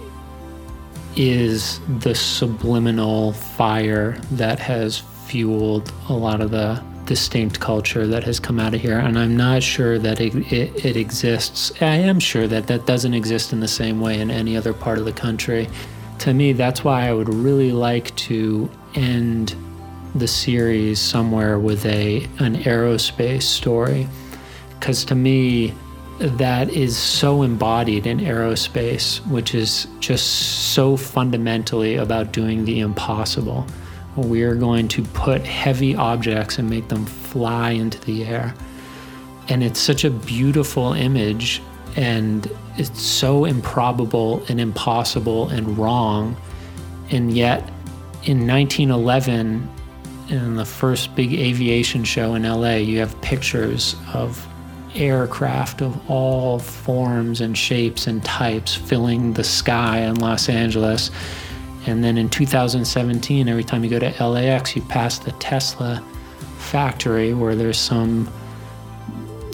is 1.16 1.80
the 2.00 2.16
subliminal 2.16 3.34
fire 3.34 4.18
that 4.32 4.60
has 4.60 5.00
fueled 5.26 5.92
a 6.10 6.14
lot 6.14 6.42
of 6.42 6.52
the 6.52 6.84
distinct 7.06 7.60
culture 7.60 8.08
that 8.08 8.24
has 8.24 8.40
come 8.40 8.60
out 8.60 8.74
of 8.74 8.82
here. 8.82 8.98
And 8.98 9.18
I'm 9.20 9.36
not 9.36 9.62
sure 9.62 10.00
that 10.00 10.22
it, 10.22 10.36
it, 10.52 10.86
it, 10.86 10.96
exists. 10.96 11.72
I 11.82 11.96
am 11.96 12.20
sure 12.20 12.48
that 12.48 12.68
that 12.68 12.86
doesn't 12.86 13.14
exist 13.14 13.52
in 13.52 13.60
the 13.60 13.68
same 13.68 14.00
way 14.00 14.20
in 14.20 14.32
any 14.32 14.56
other 14.56 14.74
part 14.74 14.98
of 14.98 15.06
the 15.06 15.12
country. 15.12 15.68
To 16.20 16.34
me, 16.34 16.54
that's 16.54 16.84
why 16.84 17.08
I 17.08 17.14
would 17.14 17.34
really 17.34 17.72
like 17.72 18.16
to 18.16 18.70
end 18.96 19.56
the 20.16 20.28
series 20.28 21.00
somewhere 21.00 21.60
with 21.60 21.86
a 21.86 22.24
an 22.40 22.58
aerospace 22.64 23.44
story. 23.44 24.08
Because 24.80 25.06
to 25.06 25.16
me, 25.16 25.74
that 26.20 26.70
is 26.70 26.98
so 26.98 27.42
embodied 27.42 28.06
in 28.06 28.20
aerospace, 28.20 29.26
which 29.28 29.56
is 29.56 29.88
just 30.00 30.74
so 30.74 30.96
fundamentally 30.96 31.96
about 31.96 32.32
doing 32.32 32.66
the 32.66 32.80
impossible 32.80 33.66
we 34.16 34.44
are 34.44 34.56
going 34.56 34.88
to 34.88 35.04
put 35.04 35.42
heavy 35.44 35.96
objects 35.96 36.60
and 36.60 36.70
make 36.70 36.88
them 36.88 37.06
fly 37.06 37.72
into 37.72 38.00
the 38.02 38.26
air. 38.26 38.54
And 39.50 39.64
it's 39.64 39.80
such 39.80 40.04
a 40.04 40.10
beautiful 40.10 40.94
image, 40.94 41.62
and 41.96 42.50
it's 42.78 43.02
so 43.02 43.46
improbable 43.46 44.44
and 44.48 44.60
impossible 44.60 45.50
and 45.50 45.78
wrong. 45.78 46.38
And 47.10 47.36
yet, 47.36 47.62
in 48.24 48.48
1911, 48.48 49.70
in 50.30 50.56
the 50.56 50.66
first 50.66 51.16
big 51.16 51.34
aviation 51.34 52.04
show 52.04 52.36
in 52.36 52.44
LA, 52.44 52.76
you 52.76 53.00
have 53.00 53.20
pictures 53.22 53.96
of 54.14 54.48
aircraft 54.96 55.82
of 55.82 56.10
all 56.10 56.60
forms 56.60 57.42
and 57.42 57.58
shapes 57.58 58.08
and 58.08 58.24
types 58.24 58.76
filling 58.76 59.34
the 59.34 59.44
sky 59.44 60.00
in 60.00 60.16
Los 60.16 60.50
Angeles. 60.50 61.12
And 61.86 62.04
then 62.04 62.18
in 62.18 62.30
2017, 62.30 63.48
every 63.48 63.64
time 63.64 63.84
you 63.84 63.90
go 63.90 64.00
to 64.00 64.26
LAX, 64.26 64.76
you 64.76 64.82
pass 64.84 65.20
the 65.20 65.32
Tesla 65.34 66.04
factory 66.58 67.34
where 67.34 67.56
there's 67.56 67.80
some, 67.80 68.32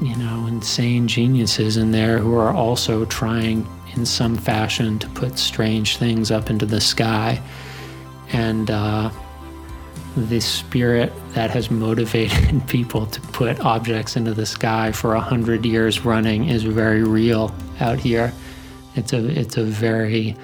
you 0.01 0.15
know, 0.17 0.45
insane 0.47 1.07
geniuses 1.07 1.77
in 1.77 1.91
there 1.91 2.19
who 2.19 2.35
are 2.35 2.53
also 2.53 3.05
trying 3.05 3.67
in 3.95 4.05
some 4.05 4.35
fashion 4.35 4.99
to 4.99 5.07
put 5.09 5.39
strange 5.39 5.97
things 5.97 6.29
up 6.29 6.49
into 6.49 6.65
the 6.65 6.81
sky. 6.81 7.41
And 8.31 8.69
uh, 8.69 9.09
the 10.15 10.39
spirit 10.39 11.13
that 11.33 11.49
has 11.51 11.69
motivated 11.69 12.61
people 12.67 13.05
to 13.05 13.21
put 13.21 13.59
objects 13.59 14.15
into 14.15 14.33
the 14.33 14.45
sky 14.45 14.91
for 14.91 15.15
a 15.15 15.19
hundred 15.19 15.65
years 15.65 16.05
running 16.05 16.49
is 16.49 16.63
very 16.63 17.03
real 17.03 17.53
out 17.79 17.99
here. 17.99 18.33
It's 18.95 19.13
a 19.13 19.39
it's 19.39 19.57
a 19.57 19.63
very 19.63 20.35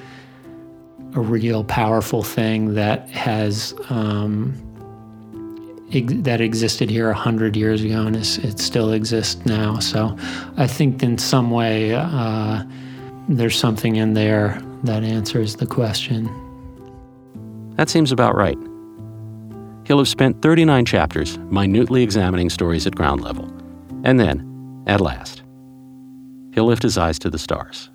a 1.16 1.20
real 1.20 1.64
powerful 1.64 2.24
thing 2.24 2.74
that 2.76 3.10
has 3.10 3.74
um, 3.90 4.54
ex- 5.94 6.14
that 6.18 6.42
existed 6.42 6.90
here 6.90 7.10
a 7.10 7.16
hundred 7.16 7.56
years 7.56 7.84
ago 7.84 8.06
and 8.06 8.16
it 8.16 8.60
still 8.60 8.94
exists 8.94 9.46
now. 9.46 9.80
So 9.80 10.16
I 10.58 10.68
think 10.68 11.02
in 11.02 11.18
some 11.18 11.52
way 11.52 11.96
uh, 11.96 12.64
there's 13.30 13.58
something 13.58 13.96
in 13.96 14.14
there 14.14 14.62
that 14.84 15.04
answers 15.04 15.56
the 15.56 15.66
question. 15.66 16.30
That 17.78 17.90
seems 17.90 18.12
about 18.12 18.36
right. 18.36 18.58
He'll 19.86 20.00
have 20.00 20.08
spent 20.08 20.42
39 20.42 20.86
chapters 20.86 21.38
minutely 21.38 22.02
examining 22.02 22.50
stories 22.50 22.88
at 22.88 22.96
ground 22.96 23.22
level. 23.22 23.52
And 24.04 24.20
then, 24.20 24.84
at 24.88 25.02
last, 25.02 25.44
he'll 26.54 26.66
lift 26.66 26.84
his 26.84 26.98
eyes 26.98 27.20
to 27.20 27.30
the 27.30 27.40
stars. 27.40 27.90